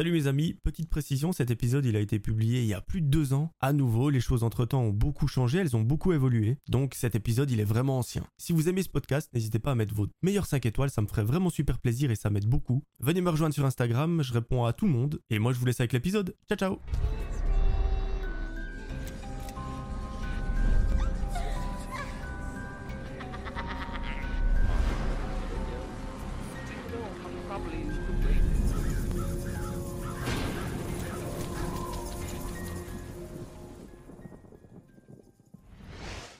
[0.00, 3.02] Salut mes amis, petite précision, cet épisode il a été publié il y a plus
[3.02, 3.52] de deux ans.
[3.60, 7.14] À nouveau, les choses entre temps ont beaucoup changé, elles ont beaucoup évolué, donc cet
[7.14, 8.24] épisode il est vraiment ancien.
[8.38, 11.06] Si vous aimez ce podcast, n'hésitez pas à mettre vos meilleures 5 étoiles, ça me
[11.06, 12.82] ferait vraiment super plaisir et ça m'aide beaucoup.
[13.00, 15.66] Venez me rejoindre sur Instagram, je réponds à tout le monde, et moi je vous
[15.66, 16.34] laisse avec l'épisode.
[16.48, 16.80] Ciao ciao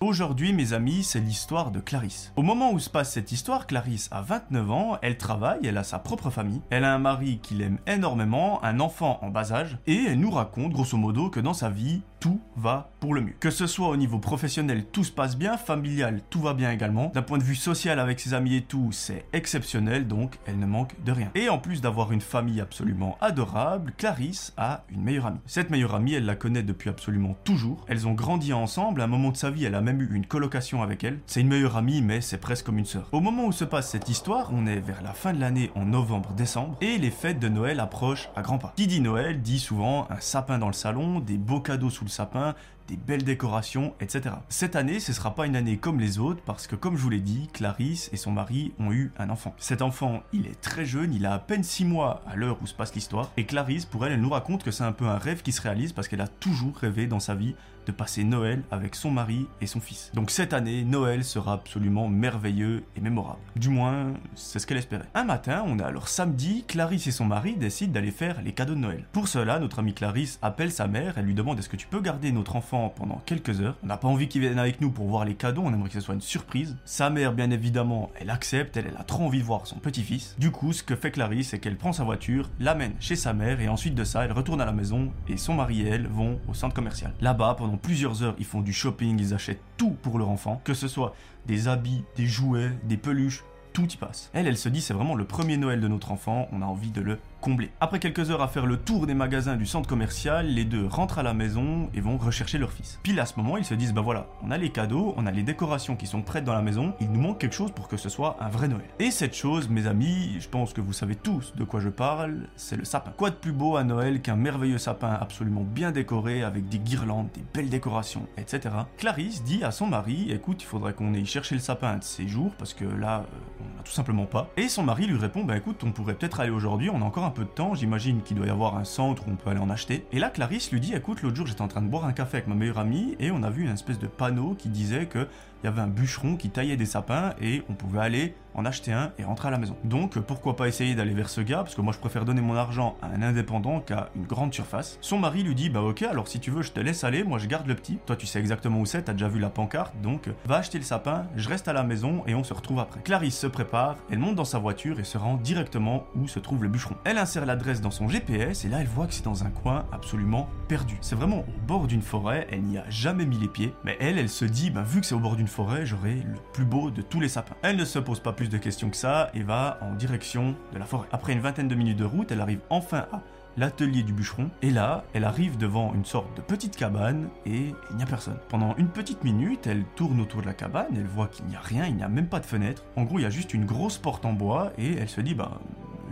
[0.03, 2.33] Aujourd'hui, mes amis, c'est l'histoire de Clarisse.
[2.35, 5.85] Au moment où se passe cette histoire, Clarisse a 29 ans, elle travaille, elle a
[5.85, 9.77] sa propre famille, elle a un mari qui l'aime énormément, un enfant en bas âge,
[9.87, 13.35] et elle nous raconte grosso modo que dans sa vie, tout va pour le mieux.
[13.41, 17.11] Que ce soit au niveau professionnel, tout se passe bien, familial, tout va bien également.
[17.15, 20.67] D'un point de vue social avec ses amis et tout, c'est exceptionnel, donc elle ne
[20.67, 21.31] manque de rien.
[21.35, 25.41] Et en plus d'avoir une famille absolument adorable, Clarisse a une meilleure amie.
[25.47, 27.85] Cette meilleure amie, elle la connaît depuis absolument toujours.
[27.89, 30.27] Elles ont grandi ensemble, à un moment de sa vie, elle a même eu une
[30.27, 31.21] colocation avec elle.
[31.27, 33.09] C'est une meilleure amie, mais c'est presque comme une sœur.
[33.13, 35.87] Au moment où se passe cette histoire, on est vers la fin de l'année en
[35.87, 38.75] novembre-décembre, et les fêtes de Noël approchent à grands pas.
[38.77, 42.10] Qui dit Noël dit souvent un sapin dans le salon, des beaux cadeaux sous le
[42.11, 42.55] sapin,
[42.91, 44.35] des belles décorations, etc.
[44.49, 47.11] Cette année, ce sera pas une année comme les autres parce que comme je vous
[47.11, 49.55] l'ai dit, Clarisse et son mari ont eu un enfant.
[49.59, 52.67] Cet enfant, il est très jeune, il a à peine 6 mois à l'heure où
[52.67, 55.19] se passe l'histoire, et Clarisse, pour elle, elle nous raconte que c'est un peu un
[55.19, 57.55] rêve qui se réalise parce qu'elle a toujours rêvé dans sa vie
[57.87, 60.11] de passer Noël avec son mari et son fils.
[60.15, 63.41] Donc cette année, Noël sera absolument merveilleux et mémorable.
[63.57, 65.09] Du moins, c'est ce qu'elle espérait.
[65.15, 68.75] Un matin, on est alors samedi, Clarisse et son mari décident d'aller faire les cadeaux
[68.75, 69.07] de Noël.
[69.13, 72.01] Pour cela, notre amie Clarisse appelle sa mère, elle lui demande est-ce que tu peux
[72.01, 73.77] garder notre enfant pendant quelques heures.
[73.83, 75.95] On n'a pas envie qu'il vienne avec nous pour voir les cadeaux, on aimerait que
[75.95, 76.77] ce soit une surprise.
[76.85, 80.35] Sa mère, bien évidemment, elle accepte, elle, elle a trop envie de voir son petit-fils.
[80.39, 83.61] Du coup, ce que fait Clarisse, c'est qu'elle prend sa voiture, l'amène chez sa mère
[83.61, 86.39] et ensuite de ça, elle retourne à la maison et son mari et elle vont
[86.49, 87.13] au centre commercial.
[87.21, 90.75] Là-bas, pendant plusieurs heures, ils font du shopping, ils achètent tout pour leur enfant, que
[90.75, 91.15] ce soit
[91.47, 94.31] des habits, des jouets, des peluches, tout y passe.
[94.33, 96.91] Elle, elle se dit c'est vraiment le premier Noël de notre enfant, on a envie
[96.91, 97.71] de le combler.
[97.81, 101.19] Après quelques heures à faire le tour des magasins du centre commercial, les deux rentrent
[101.19, 103.01] à la maison et vont rechercher leur fils.
[103.03, 105.31] Pile à ce moment, ils se disent bah voilà, on a les cadeaux, on a
[105.31, 107.97] les décorations qui sont prêtes dans la maison, il nous manque quelque chose pour que
[107.97, 108.85] ce soit un vrai Noël.
[108.99, 112.49] Et cette chose, mes amis, je pense que vous savez tous de quoi je parle,
[112.57, 113.13] c'est le sapin.
[113.17, 117.29] Quoi de plus beau à Noël qu'un merveilleux sapin absolument bien décoré avec des guirlandes,
[117.35, 118.75] des belles décorations, etc.
[118.99, 122.29] Clarisse dit à son mari écoute, il faudrait qu'on aille chercher le sapin de ces
[122.29, 124.51] jours parce que là, euh, on n'a tout simplement pas.
[124.57, 127.25] Et son mari lui répond bah écoute, on pourrait peut-être aller aujourd'hui, on a encore
[127.25, 129.61] un peu de temps, j'imagine qu'il doit y avoir un centre où on peut aller
[129.61, 130.07] en acheter.
[130.13, 132.39] Et là, Clarisse lui dit écoute, l'autre jour j'étais en train de boire un café
[132.39, 135.27] avec ma meilleure amie et on a vu une espèce de panneau qui disait que
[135.63, 138.93] il y avait un bûcheron qui taillait des sapins et on pouvait aller en acheter
[138.93, 139.77] un et rentrer à la maison.
[139.85, 142.55] Donc pourquoi pas essayer d'aller vers ce gars parce que moi je préfère donner mon
[142.57, 144.99] argent à un indépendant qu'à une grande surface.
[145.01, 147.39] Son mari lui dit bah ok alors si tu veux je te laisse aller, moi
[147.39, 147.99] je garde le petit.
[148.07, 150.85] Toi tu sais exactement où c'est, t'as déjà vu la pancarte donc va acheter le
[150.85, 153.01] sapin, je reste à la maison et on se retrouve après.
[153.03, 156.63] Clarisse se prépare, elle monte dans sa voiture et se rend directement où se trouve
[156.63, 156.97] le bûcheron.
[157.05, 159.87] Elle insère l'adresse dans son GPS et là elle voit que c'est dans un coin
[159.93, 160.99] absolument perdu.
[161.01, 164.19] C'est vraiment au bord d'une forêt, elle n'y a jamais mis les pieds, mais elle
[164.19, 166.91] elle se dit bah vu que c'est au bord d'une forêt, j'aurai le plus beau
[166.91, 167.57] de tous les sapins.
[167.63, 170.79] Elle ne se pose pas plus de questions que ça et va en direction de
[170.79, 171.09] la forêt.
[171.13, 173.23] Après une vingtaine de minutes de route, elle arrive enfin à
[173.57, 177.97] l'atelier du bûcheron et là, elle arrive devant une sorte de petite cabane et il
[177.97, 178.39] n'y a personne.
[178.49, 181.61] Pendant une petite minute, elle tourne autour de la cabane, elle voit qu'il n'y a
[181.61, 182.85] rien, il n'y a même pas de fenêtre.
[182.97, 185.35] En gros, il y a juste une grosse porte en bois et elle se dit
[185.35, 185.61] bah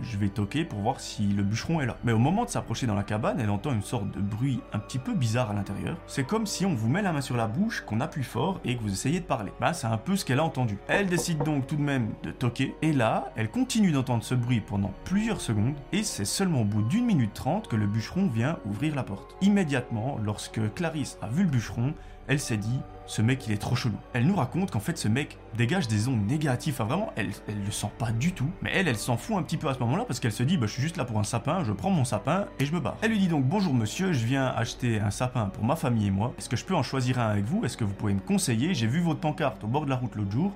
[0.01, 1.97] je vais toquer pour voir si le bûcheron est là.
[2.03, 4.79] Mais au moment de s'approcher dans la cabane, elle entend une sorte de bruit un
[4.79, 5.97] petit peu bizarre à l'intérieur.
[6.07, 8.75] C'est comme si on vous met la main sur la bouche, qu'on appuie fort et
[8.75, 9.51] que vous essayez de parler.
[9.59, 10.77] Bah, c'est un peu ce qu'elle a entendu.
[10.87, 14.61] Elle décide donc tout de même de toquer, et là, elle continue d'entendre ce bruit
[14.61, 18.59] pendant plusieurs secondes, et c'est seulement au bout d'une minute trente que le bûcheron vient
[18.65, 19.35] ouvrir la porte.
[19.41, 21.93] Immédiatement, lorsque Clarisse a vu le bûcheron,
[22.29, 23.97] elle s'est dit ce mec il est trop chelou.
[24.13, 26.75] Elle nous raconte qu'en fait ce mec dégage des ondes négatives.
[26.75, 28.49] Enfin vraiment, elle, elle le sent pas du tout.
[28.61, 30.55] Mais elle, elle s'en fout un petit peu à ce moment-là parce qu'elle se dit
[30.55, 32.79] bah je suis juste là pour un sapin, je prends mon sapin et je me
[32.79, 32.97] barre.
[33.01, 36.11] Elle lui dit donc bonjour monsieur, je viens acheter un sapin pour ma famille et
[36.11, 36.33] moi.
[36.37, 37.65] Est-ce que je peux en choisir un avec vous?
[37.65, 38.75] Est-ce que vous pouvez me conseiller?
[38.75, 40.53] J'ai vu votre pancarte au bord de la route l'autre jour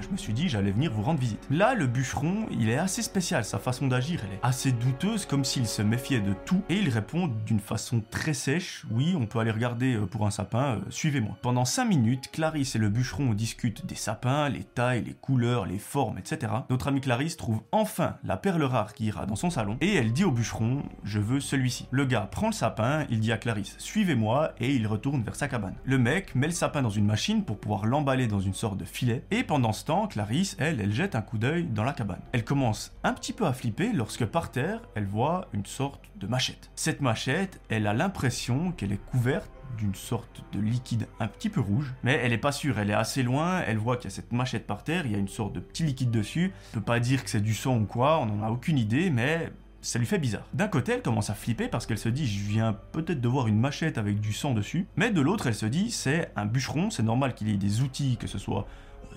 [0.00, 1.46] je me suis dit j'allais venir vous rendre visite.
[1.50, 5.44] Là, le bûcheron, il est assez spécial, sa façon d'agir, elle est assez douteuse, comme
[5.44, 9.38] s'il se méfiait de tout, et il répond d'une façon très sèche, oui, on peut
[9.38, 11.36] aller regarder euh, pour un sapin, euh, suivez-moi.
[11.42, 15.78] Pendant 5 minutes, Clarisse et le bûcheron discutent des sapins, les tailles, les couleurs, les
[15.78, 16.52] formes, etc.
[16.70, 20.12] Notre amie Clarisse trouve enfin la perle rare qui ira dans son salon, et elle
[20.12, 21.86] dit au bûcheron, je veux celui-ci.
[21.90, 25.48] Le gars prend le sapin, il dit à Clarisse, suivez-moi, et il retourne vers sa
[25.48, 25.74] cabane.
[25.84, 28.84] Le mec met le sapin dans une machine pour pouvoir l'emballer dans une sorte de
[28.84, 29.72] filet, et pendant
[30.08, 32.20] Clarisse, elle, elle jette un coup d'œil dans la cabane.
[32.32, 36.26] Elle commence un petit peu à flipper lorsque par terre, elle voit une sorte de
[36.26, 36.70] machette.
[36.74, 41.60] Cette machette, elle a l'impression qu'elle est couverte d'une sorte de liquide un petit peu
[41.60, 44.16] rouge, mais elle est pas sûre, elle est assez loin, elle voit qu'il y a
[44.16, 46.84] cette machette par terre, il y a une sorte de petit liquide dessus, elle peut
[46.84, 49.50] pas dire que c'est du sang ou quoi, on n'en a aucune idée, mais
[49.80, 50.44] ça lui fait bizarre.
[50.52, 53.46] D'un côté, elle commence à flipper parce qu'elle se dit je viens peut-être de voir
[53.46, 56.90] une machette avec du sang dessus, mais de l'autre, elle se dit c'est un bûcheron,
[56.90, 58.66] c'est normal qu'il ait des outils, que ce soit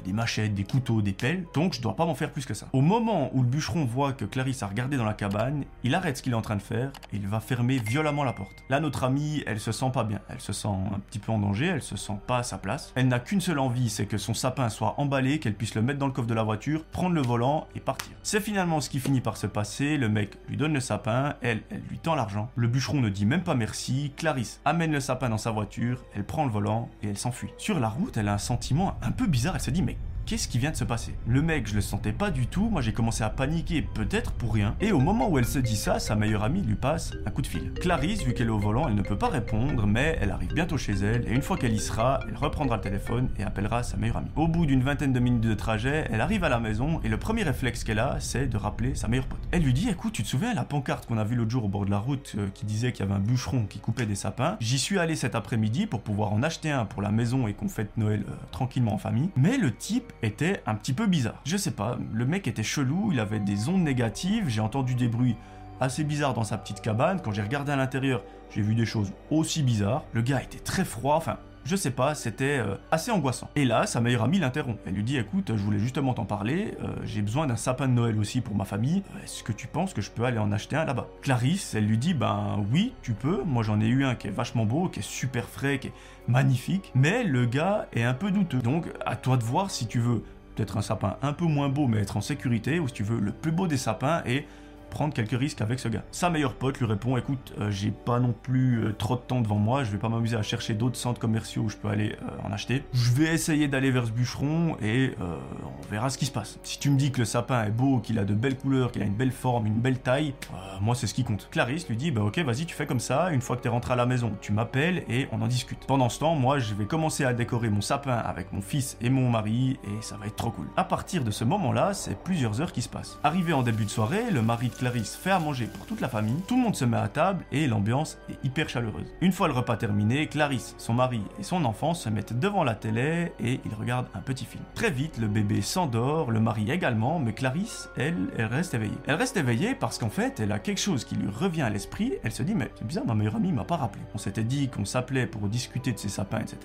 [0.04, 2.68] des machettes, des couteaux, des pelles, donc je dois pas m'en faire plus que ça.
[2.74, 6.18] Au moment où le bûcheron voit que Clarisse a regardé dans la cabane, il arrête
[6.18, 8.64] ce qu'il est en train de faire et il va fermer violemment la porte.
[8.70, 11.40] Là, notre amie, elle se sent pas bien, elle se sent un petit peu en
[11.40, 12.92] danger, elle se sent pas à sa place.
[12.96, 16.00] Elle n'a qu'une seule envie, c'est que son sapin soit emballé, qu'elle puisse le mettre
[16.00, 18.14] dans le coffre de la voiture, prendre le volant et partir.
[18.24, 21.62] C'est finalement ce qui finit par se passer, le mec lui donne le sapin, elle,
[21.70, 22.50] elle lui tend l'argent.
[22.56, 26.26] Le bûcheron ne dit même pas merci, Clarisse amène le sapin dans sa voiture, elle
[26.26, 27.50] prend le volant et elle s'enfuit.
[27.58, 29.93] Sur la route, elle a un sentiment un peu bizarre, elle se dit mais
[30.26, 31.14] qu'est-ce qui vient de se passer?
[31.28, 34.54] Le mec, je le sentais pas du tout, moi j'ai commencé à paniquer, peut-être pour
[34.54, 37.32] rien, et au moment où elle se dit ça, sa meilleure amie lui passe un
[37.32, 37.74] coup de fil.
[37.74, 40.78] Clarisse, vu qu'elle est au volant, elle ne peut pas répondre, mais elle arrive bientôt
[40.78, 43.98] chez elle, et une fois qu'elle y sera, elle reprendra le téléphone et appellera sa
[43.98, 44.30] meilleure amie.
[44.36, 47.18] Au bout d'une vingtaine de minutes de trajet, elle arrive à la maison, et le
[47.18, 49.42] premier réflexe qu'elle a, c'est de rappeler sa meilleure pote.
[49.52, 51.70] Elle lui dit, écoute, tu te souviens la pancarte qu'on a vue l'autre jour au
[51.70, 54.16] bord de la route, euh, qui disait qu'il y avait un bûcheron qui coupait des
[54.16, 54.58] sapins?
[54.60, 57.68] J'y suis allé cet après-midi pour pouvoir en acheter un pour la maison et qu'on
[57.68, 61.42] fête Noël euh, tranquillement en famille, mais le type était un petit peu bizarre.
[61.46, 65.08] Je sais pas, le mec était chelou, il avait des ondes négatives, j'ai entendu des
[65.08, 65.36] bruits
[65.80, 67.22] assez bizarres dans sa petite cabane.
[67.22, 70.04] Quand j'ai regardé à l'intérieur, j'ai vu des choses aussi bizarres.
[70.14, 73.50] Le gars était très froid, enfin, je sais pas, c'était euh, assez angoissant.
[73.56, 74.80] Et là, sa meilleure amie l'interrompt.
[74.86, 77.94] Elle lui dit écoute, je voulais justement t'en parler, euh, j'ai besoin d'un sapin de
[77.94, 79.04] Noël aussi pour ma famille.
[79.24, 81.08] Est-ce que tu penses que je peux aller en acheter un là-bas?
[81.22, 83.44] Clarisse, elle lui dit ben oui, tu peux.
[83.46, 85.94] Moi j'en ai eu un qui est vachement beau, qui est super frais, qui est
[86.28, 86.92] magnifique.
[86.96, 88.60] Mais le gars est un peu douteux.
[88.60, 90.24] Donc à toi de voir si tu veux
[90.56, 93.20] peut-être un sapin un peu moins beau mais être en sécurité, ou si tu veux
[93.20, 94.46] le plus beau des sapins et
[94.94, 96.04] prendre quelques risques avec ce gars.
[96.12, 99.42] Sa meilleure pote lui répond écoute, euh, j'ai pas non plus euh, trop de temps
[99.42, 102.16] devant moi, je vais pas m'amuser à chercher d'autres centres commerciaux où je peux aller
[102.22, 102.84] euh, en acheter.
[102.94, 106.60] Je vais essayer d'aller vers ce bûcheron et on verra ce qui se passe.
[106.62, 109.02] Si tu me dis que le sapin est beau, qu'il a de belles couleurs, qu'il
[109.02, 110.36] a une belle forme, une belle taille,
[110.80, 111.48] moi c'est ce qui compte.
[111.50, 113.94] Clarisse lui dit bah ok vas-y tu fais comme ça, une fois que t'es rentré
[113.94, 115.80] à la maison, tu m'appelles et on en discute.
[115.88, 119.10] Pendant ce temps, moi je vais commencer à décorer mon sapin avec mon fils et
[119.10, 120.68] mon mari et ça va être trop cool.
[120.78, 123.18] À partir de ce moment-là, c'est plusieurs heures qui se passent.
[123.24, 126.10] Arrivé en début de soirée, le mari de Clarisse fait à manger pour toute la
[126.10, 129.08] famille, tout le monde se met à table et l'ambiance est hyper chaleureuse.
[129.22, 132.76] Une fois le repas terminé, Clarisse, son mari et son enfant se mettent devant la
[132.76, 134.62] télé et ils regardent un petit film.
[134.76, 138.98] Très vite, le bébé s'endort, le mari également, mais Clarisse, elle, elle reste éveillée.
[139.08, 142.16] Elle reste éveillée parce qu'en fait, elle a quelque chose qui lui revient à l'esprit,
[142.22, 144.04] elle se dit mais c'est bizarre, ma meilleure amie m'a pas rappelé.
[144.14, 146.58] On s'était dit qu'on s'appelait pour discuter de ses sapins, etc.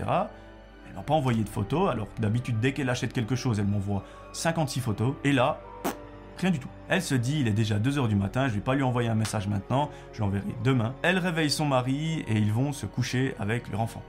[0.88, 4.02] Elle m'a pas envoyé de photos, alors d'habitude dès qu'elle achète quelque chose, elle m'envoie
[4.32, 5.60] 56 photos, et là,
[6.38, 6.68] Rien du tout.
[6.88, 9.16] Elle se dit, il est déjà 2h du matin, je vais pas lui envoyer un
[9.16, 10.94] message maintenant, je l'enverrai demain.
[11.02, 14.02] Elle réveille son mari et ils vont se coucher avec leur enfant.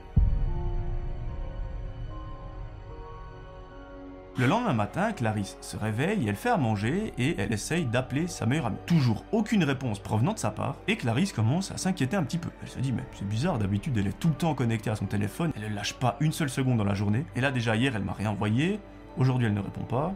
[4.38, 8.46] Le lendemain matin, Clarisse se réveille, elle fait à manger et elle essaye d'appeler sa
[8.46, 8.78] meilleure amie.
[8.86, 12.48] Toujours aucune réponse provenant de sa part et Clarisse commence à s'inquiéter un petit peu.
[12.62, 15.06] Elle se dit mais c'est bizarre, d'habitude elle est tout le temps connectée à son
[15.06, 17.26] téléphone, elle ne lâche pas une seule seconde dans la journée.
[17.34, 18.78] Et là déjà hier elle m'a rien envoyé,
[19.18, 20.14] aujourd'hui elle ne répond pas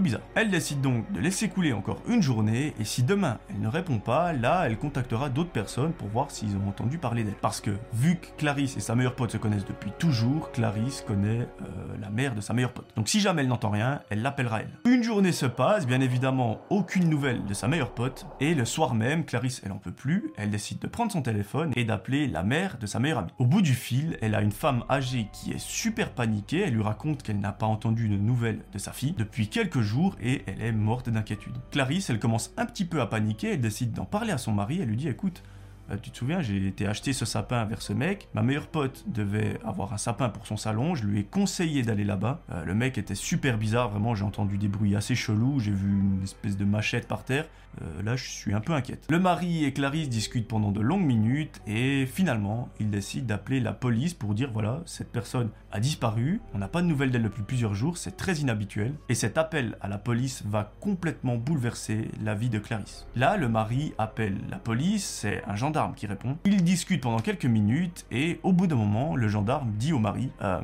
[0.00, 0.20] bizarre.
[0.34, 3.98] Elle décide donc de laisser couler encore une journée, et si demain elle ne répond
[3.98, 7.34] pas, là elle contactera d'autres personnes pour voir s'ils ont entendu parler d'elle.
[7.34, 11.40] Parce que vu que Clarisse et sa meilleure pote se connaissent depuis toujours, Clarisse connaît
[11.40, 12.90] euh, la mère de sa meilleure pote.
[12.96, 14.70] Donc si jamais elle n'entend rien, elle l'appellera elle.
[14.84, 18.94] Une journée se passe, bien évidemment aucune nouvelle de sa meilleure pote, et le soir
[18.94, 22.42] même, Clarisse elle en peut plus, elle décide de prendre son téléphone et d'appeler la
[22.42, 23.30] mère de sa meilleure amie.
[23.38, 26.82] Au bout du fil, elle a une femme âgée qui est super paniquée, elle lui
[26.82, 29.80] raconte qu'elle n'a pas entendu de nouvelles de sa fille depuis quelques
[30.20, 31.54] et elle est morte d'inquiétude.
[31.70, 34.80] Clarisse, elle commence un petit peu à paniquer, elle décide d'en parler à son mari,
[34.80, 35.42] elle lui dit écoute,
[35.90, 38.28] euh, tu te souviens, j'ai été acheter ce sapin vers ce mec.
[38.34, 40.94] Ma meilleure pote devait avoir un sapin pour son salon.
[40.94, 42.40] Je lui ai conseillé d'aller là-bas.
[42.50, 44.14] Euh, le mec était super bizarre, vraiment.
[44.14, 45.60] J'ai entendu des bruits assez chelous.
[45.60, 47.46] J'ai vu une espèce de machette par terre.
[47.82, 49.06] Euh, là, je suis un peu inquiète.
[49.10, 53.72] Le mari et Clarisse discutent pendant de longues minutes et finalement, ils décident d'appeler la
[53.72, 56.40] police pour dire voilà, cette personne a disparu.
[56.54, 57.96] On n'a pas de nouvelles d'elle depuis plusieurs jours.
[57.96, 58.94] C'est très inhabituel.
[59.08, 63.06] Et cet appel à la police va complètement bouleverser la vie de Clarisse.
[63.16, 65.04] Là, le mari appelle la police.
[65.04, 66.36] C'est un gendarme qui répond.
[66.44, 70.30] Ils discutent pendant quelques minutes et au bout d'un moment, le gendarme dit au mari
[70.42, 70.60] euh,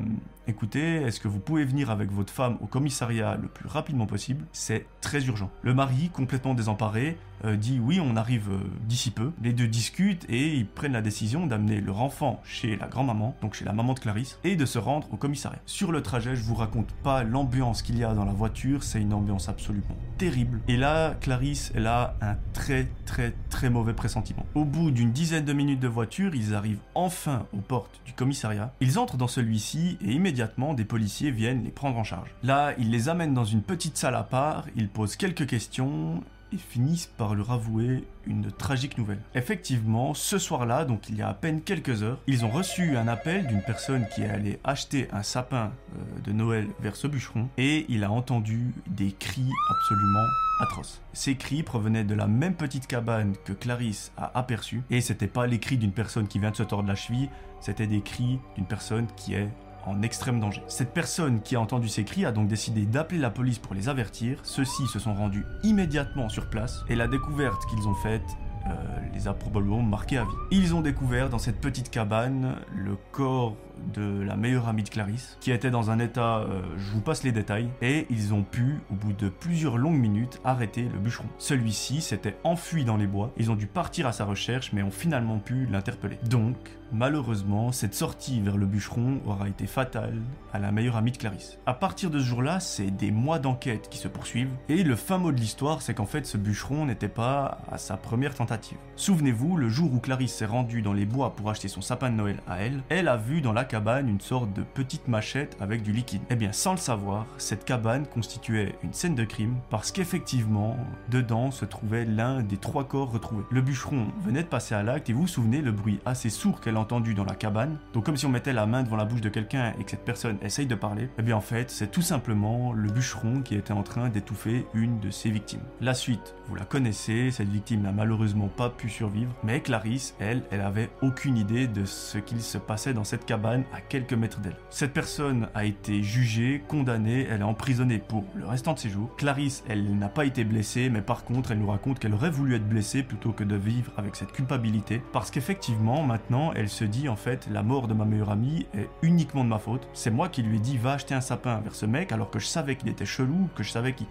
[0.51, 4.45] écoutez, est-ce que vous pouvez venir avec votre femme au commissariat le plus rapidement possible?
[4.53, 5.51] C'est très urgent.
[5.63, 9.33] Le mari, complètement désemparé, euh, dit oui, on arrive euh, d'ici peu.
[9.43, 13.55] Les deux discutent et ils prennent la décision d'amener leur enfant chez la grand-maman, donc
[13.55, 15.61] chez la maman de Clarisse, et de se rendre au commissariat.
[15.67, 19.01] Sur le trajet, je vous raconte pas l'ambiance qu'il y a dans la voiture, c'est
[19.01, 20.61] une ambiance absolument terrible.
[20.69, 24.45] Et là, Clarisse, elle a un très très très mauvais pressentiment.
[24.55, 28.75] Au bout d'une dizaine de minutes de voiture, ils arrivent enfin aux portes du commissariat.
[28.81, 30.40] Ils entrent dans celui-ci et immédiatement
[30.77, 32.31] des policiers viennent les prendre en charge.
[32.43, 36.57] Là, ils les amènent dans une petite salle à part, ils posent quelques questions et
[36.57, 39.21] finissent par leur avouer une tragique nouvelle.
[39.35, 43.09] Effectivement, ce soir-là, donc il y a à peine quelques heures, ils ont reçu un
[43.09, 47.49] appel d'une personne qui est allée acheter un sapin euh, de Noël vers ce bûcheron
[47.57, 50.27] et il a entendu des cris absolument
[50.61, 51.01] atroces.
[51.13, 55.47] Ces cris provenaient de la même petite cabane que Clarisse a aperçue et c'était pas
[55.47, 57.31] les cris d'une personne qui vient de se tordre la cheville,
[57.61, 59.49] c'était des cris d'une personne qui est
[59.87, 60.63] en extrême danger.
[60.69, 63.89] Cette personne qui a entendu ces cris a donc décidé d'appeler la police pour les
[63.89, 64.39] avertir.
[64.43, 68.23] Ceux-ci se sont rendus immédiatement sur place et la découverte qu'ils ont faite
[68.67, 68.73] euh,
[69.15, 70.31] les a probablement marqués à vie.
[70.51, 73.57] Ils ont découvert dans cette petite cabane le corps
[73.93, 77.23] de la meilleure amie de Clarisse, qui était dans un état, euh, je vous passe
[77.23, 81.29] les détails, et ils ont pu, au bout de plusieurs longues minutes, arrêter le bûcheron.
[81.39, 84.91] Celui-ci s'était enfui dans les bois, ils ont dû partir à sa recherche, mais ont
[84.91, 86.19] finalement pu l'interpeller.
[86.29, 86.57] Donc,
[86.93, 90.21] malheureusement, cette sortie vers le bûcheron aura été fatale
[90.53, 91.59] à la meilleure amie de Clarisse.
[91.67, 95.19] À partir de ce jour-là, c'est des mois d'enquête qui se poursuivent, et le fin
[95.19, 98.79] mot de l'histoire, c'est qu'en fait, ce bûcheron n'était pas à sa première tentative.
[98.97, 102.17] Souvenez-vous, le jour où Clarisse s'est rendue dans les bois pour acheter son sapin de
[102.17, 105.85] Noël à elle, elle a vu dans la cabane une sorte de petite machette avec
[105.85, 106.23] du liquide.
[106.29, 110.77] Eh bien, sans le savoir, cette cabane constituait une scène de crime parce qu'effectivement,
[111.09, 113.45] dedans se trouvait l'un des trois corps retrouvés.
[113.49, 116.61] Le bûcheron venait de passer à l'acte et vous vous souvenez le bruit assez sourd
[116.61, 117.79] qu'elle a entendu dans la cabane?
[117.93, 120.05] Donc comme si on mettait la main devant la bouche de quelqu'un et que cette
[120.05, 121.09] personne essaye de parler.
[121.19, 124.99] Eh bien en fait, c'est tout simplement le bûcheron qui était en train d'étouffer une
[124.99, 125.63] de ses victimes.
[125.81, 130.43] La suite, vous la connaissez, cette victime n'a malheureusement pas pu survivre, mais Clarisse, elle,
[130.51, 134.41] elle avait aucune idée de ce qu'il se passait dans cette cabane à quelques mètres
[134.41, 134.57] d'elle.
[134.71, 139.15] Cette personne a été jugée, condamnée, elle est emprisonnée pour le restant de ses jours.
[139.17, 142.55] Clarisse, elle n'a pas été blessée, mais par contre, elle nous raconte qu'elle aurait voulu
[142.55, 147.09] être blessée plutôt que de vivre avec cette culpabilité, parce qu'effectivement, maintenant, elle se dit
[147.09, 149.89] en fait, la mort de ma meilleure amie est uniquement de ma faute.
[149.93, 152.39] C'est moi qui lui ai dit va acheter un sapin vers ce mec, alors que
[152.39, 154.07] je savais qu'il était chelou, que je savais qu'il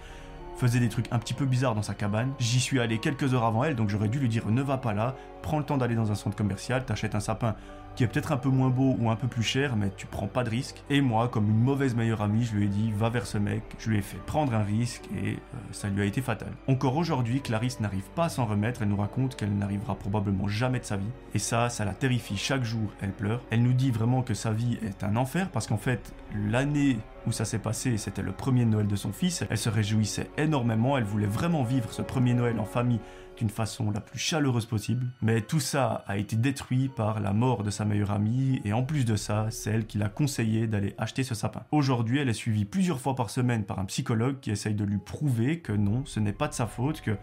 [0.59, 2.33] faisait des trucs un petit peu bizarres dans sa cabane.
[2.37, 4.93] J'y suis allé quelques heures avant elle, donc j'aurais dû lui dire ne va pas
[4.93, 7.55] là, prends le temps d'aller dans un centre commercial, t'achètes un sapin
[7.95, 10.27] qui est peut-être un peu moins beau ou un peu plus cher, mais tu prends
[10.27, 10.83] pas de risque.
[10.89, 13.63] Et moi, comme une mauvaise meilleure amie, je lui ai dit va vers ce mec.
[13.77, 16.51] Je lui ai fait prendre un risque et euh, ça lui a été fatal.
[16.67, 18.81] Encore aujourd'hui, Clarisse n'arrive pas à s'en remettre.
[18.81, 21.09] Elle nous raconte qu'elle n'arrivera probablement jamais de sa vie.
[21.33, 22.37] Et ça, ça la terrifie.
[22.37, 23.41] Chaque jour, elle pleure.
[23.49, 27.31] Elle nous dit vraiment que sa vie est un enfer parce qu'en fait, l'année où
[27.31, 29.43] ça s'est passé, c'était le premier Noël de son fils.
[29.49, 30.97] Elle se réjouissait énormément.
[30.97, 32.99] Elle voulait vraiment vivre ce premier Noël en famille
[33.39, 35.07] d'une façon la plus chaleureuse possible.
[35.21, 38.83] Mais tout ça a été détruit par la mort de sa meilleure amie et en
[38.83, 41.63] plus de ça, c'est elle qui l'a conseillé d'aller acheter ce sapin.
[41.71, 44.97] Aujourd'hui, elle est suivie plusieurs fois par semaine par un psychologue qui essaye de lui
[44.97, 47.17] prouver que non, ce n'est pas de sa faute, que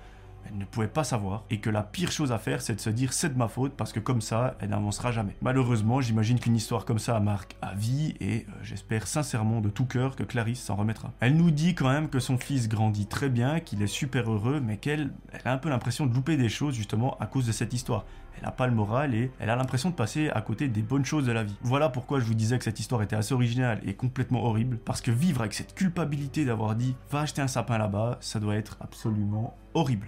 [0.48, 2.90] elle ne pouvait pas savoir et que la pire chose à faire c'est de se
[2.90, 5.36] dire c'est de ma faute parce que comme ça elle n'avancera jamais.
[5.42, 9.86] Malheureusement j'imagine qu'une histoire comme ça marque à vie et euh, j'espère sincèrement de tout
[9.86, 11.12] cœur que Clarisse s'en remettra.
[11.20, 14.60] Elle nous dit quand même que son fils grandit très bien, qu'il est super heureux
[14.60, 15.12] mais qu'elle
[15.44, 18.04] a un peu l'impression de louper des choses justement à cause de cette histoire.
[18.36, 21.04] Elle n'a pas le moral et elle a l'impression de passer à côté des bonnes
[21.04, 21.56] choses de la vie.
[21.62, 25.00] Voilà pourquoi je vous disais que cette histoire était assez originale et complètement horrible, parce
[25.00, 28.76] que vivre avec cette culpabilité d'avoir dit va acheter un sapin là-bas, ça doit être
[28.80, 30.04] absolument horrible.